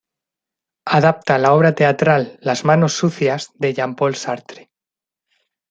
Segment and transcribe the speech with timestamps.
[0.99, 4.71] Adapta la obra teatral "Las manos sucias" de Jean Paul Sartre.